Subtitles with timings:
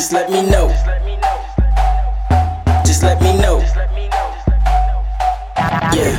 [0.00, 0.66] Just let me know.
[2.86, 3.58] Just let me know.
[5.92, 6.16] Yeah.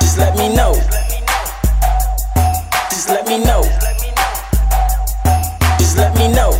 [0.00, 0.74] Just let me know.
[2.90, 3.62] Just let me know.
[5.78, 6.50] Just let me know.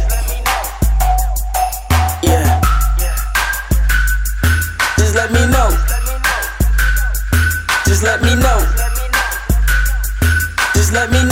[2.22, 2.60] Yeah.
[4.96, 5.70] Just let me know.
[7.84, 8.58] Just let me know.
[10.72, 11.28] Just let me know.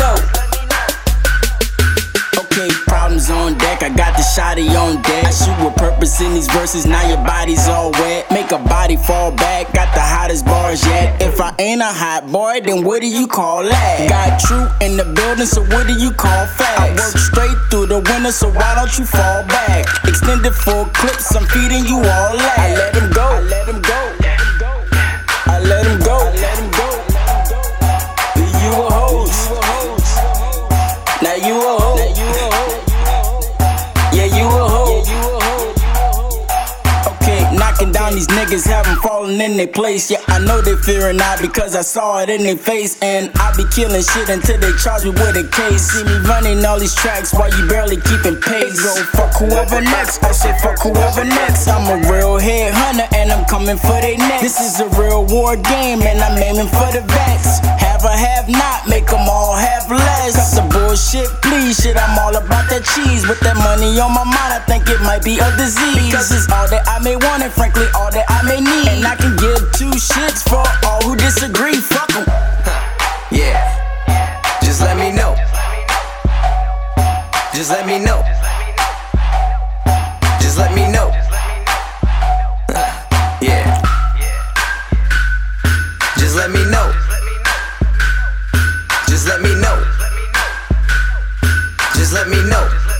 [3.87, 5.27] I got the shotty on deck.
[5.27, 6.87] I shoot with purpose in these verses.
[6.87, 8.29] Now your body's all wet.
[8.33, 9.73] Make a body fall back.
[9.73, 11.23] Got the hottest bars yet.
[11.23, 14.09] If I ain't a hot boy, then what do you call that?
[14.11, 16.83] Got true in the building, so what do you call facts?
[16.83, 19.87] I work straight through the winter, so why don't you fall back?
[20.03, 22.59] Extended full clips, I'm feeding you all that.
[22.59, 23.23] I let him go.
[23.23, 24.01] I let him go.
[25.47, 26.05] I let him go.
[38.17, 40.11] These niggas, haven't fallen in their place.
[40.11, 42.97] Yeah, I know they fearing now because I saw it in their face.
[43.03, 45.93] And I be killing shit until they charge me with a case.
[45.93, 48.81] See me running all these tracks while you barely keeping pace.
[48.81, 50.25] Go fuck whoever next.
[50.25, 51.69] I say fuck whoever next.
[51.69, 54.41] I'm a real head hunter and I'm coming for they neck.
[54.41, 57.61] This is a real war game and I'm aiming for the vets.
[57.85, 60.33] Have a have not, make them all have less.
[60.33, 61.77] Cut the bullshit, please.
[61.77, 62.55] Shit, I'm all about.
[63.29, 66.06] With that money on my mind, I think it might be a disease.
[66.06, 68.87] Because it's all that I may want and frankly all that I may need.
[68.87, 71.75] And I can give two shits for all who disagree.
[71.75, 72.27] Fuck Fuck 'em.
[73.34, 73.59] Yeah.
[74.62, 75.34] Just let me know.
[77.50, 78.22] Just let me know.
[80.38, 81.10] Just let me know.
[83.43, 83.66] Yeah.
[86.15, 86.94] Just let me know.
[89.10, 89.77] Just let me know.
[91.99, 92.96] Just let me know.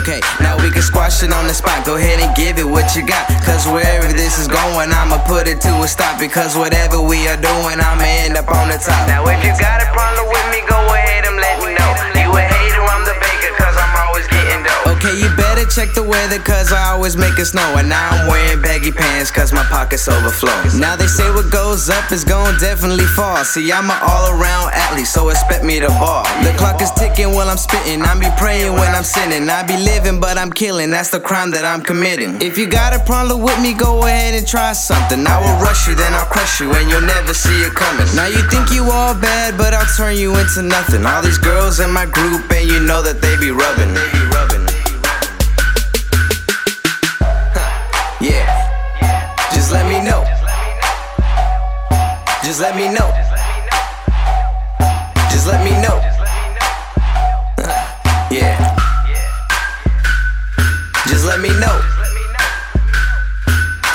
[0.00, 1.84] Okay, now we can squash it on the spot.
[1.84, 3.28] Go ahead and give it what you got.
[3.44, 6.18] Cause wherever this is going, I'ma put it to a stop.
[6.18, 8.96] Because whatever we are doing, I'ma end up on the top.
[9.04, 11.92] Now, if you got a problem with me, go ahead and let me know.
[12.16, 14.96] You a hater, I'm the baker, cause I'm always getting dough.
[14.96, 17.78] Okay, you better check the weather, cause I always make it snow.
[17.78, 20.52] And now I'm wearing baggy pants, cause my pockets overflow.
[20.78, 23.44] Now they say what goes up is gon' definitely fall.
[23.44, 26.24] See, I'm an all around athlete, so expect me to ball.
[26.42, 28.02] The clock is ticking while I'm spitting.
[28.02, 29.48] I be praying when I'm sinning.
[29.48, 30.90] I be living, but I'm killing.
[30.90, 32.42] That's the crime that I'm committing.
[32.42, 35.26] If you got a problem with me, go ahead and try something.
[35.26, 38.06] I will rush you, then I'll crush you, and you'll never see it coming.
[38.16, 41.06] Now you think you all bad, but I'll turn you into nothing.
[41.06, 43.94] All these girls in my group, and you know that they be rubbing.
[43.94, 44.69] They be rubbing.
[48.20, 48.44] Yeah.
[49.54, 50.22] Just let me know.
[52.44, 53.08] Just let me know.
[55.32, 55.96] Just let me know.
[57.56, 58.76] Uh, yeah.
[61.08, 61.80] Just let me know.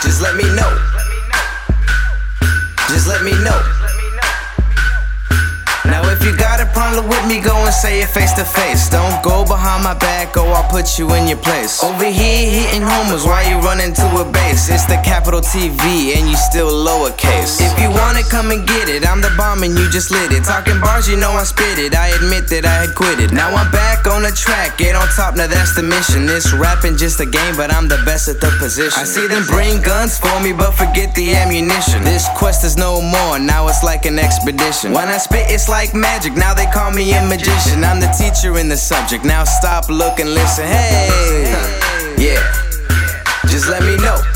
[0.02, 0.72] Just let me know.
[2.90, 3.62] Just let me know.
[5.86, 8.90] Now if you got a problem with me, go and say it face to face.
[8.90, 9.55] Don't go behind
[9.86, 11.84] my back or I'll put you in your place.
[11.84, 14.68] Over here hitting homers why you running to a base.
[14.68, 17.62] It's the capital TV and you still lowercase.
[17.62, 17.94] If you
[18.30, 19.08] come and get it.
[19.08, 20.44] I'm the bomb and you just lit it.
[20.44, 21.96] Talking bars, you know I spit it.
[21.96, 23.32] I admit that I had quit it.
[23.32, 26.26] Now I'm back on the track, get on top, now that's the mission.
[26.26, 29.00] This rapping just a game, but I'm the best at the position.
[29.00, 32.04] I see them bring guns for me, but forget the ammunition.
[32.04, 34.94] This quest is no more, now it's like an expedition.
[34.94, 37.84] When I spit, it's like magic, now they call me a magician.
[37.84, 40.66] I'm the teacher in the subject, now stop, look, and listen.
[40.66, 41.56] Hey,
[42.18, 42.42] yeah,
[43.48, 44.35] just let me know.